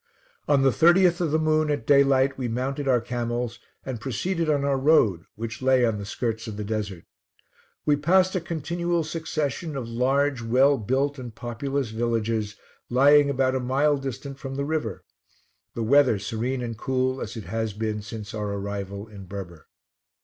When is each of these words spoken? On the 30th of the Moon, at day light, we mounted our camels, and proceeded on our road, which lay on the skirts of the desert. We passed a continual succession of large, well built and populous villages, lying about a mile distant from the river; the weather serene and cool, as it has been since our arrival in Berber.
On 0.47 0.63
the 0.63 0.71
30th 0.71 1.21
of 1.21 1.29
the 1.29 1.37
Moon, 1.37 1.69
at 1.69 1.85
day 1.85 2.03
light, 2.03 2.35
we 2.35 2.47
mounted 2.47 2.87
our 2.87 2.99
camels, 3.01 3.59
and 3.85 4.01
proceeded 4.01 4.49
on 4.49 4.65
our 4.65 4.75
road, 4.79 5.25
which 5.35 5.61
lay 5.61 5.85
on 5.85 5.99
the 5.99 6.07
skirts 6.07 6.47
of 6.47 6.57
the 6.57 6.63
desert. 6.63 7.03
We 7.85 7.95
passed 7.97 8.35
a 8.35 8.41
continual 8.41 9.03
succession 9.03 9.77
of 9.77 9.87
large, 9.87 10.41
well 10.41 10.79
built 10.79 11.19
and 11.19 11.35
populous 11.35 11.91
villages, 11.91 12.55
lying 12.89 13.29
about 13.29 13.53
a 13.53 13.59
mile 13.59 13.95
distant 13.97 14.39
from 14.39 14.55
the 14.55 14.65
river; 14.65 15.03
the 15.75 15.83
weather 15.83 16.17
serene 16.17 16.63
and 16.63 16.75
cool, 16.75 17.21
as 17.21 17.37
it 17.37 17.43
has 17.43 17.73
been 17.73 18.01
since 18.01 18.33
our 18.33 18.53
arrival 18.53 19.05
in 19.05 19.25
Berber. 19.27 19.67